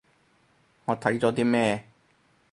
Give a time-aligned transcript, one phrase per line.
[0.85, 1.85] 我睇咗啲咩